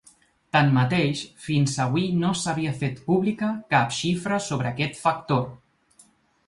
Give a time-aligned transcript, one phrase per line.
[0.55, 5.47] Tanmateix, fins avui no s’havia fet pública cap xifra sobre aquest factor.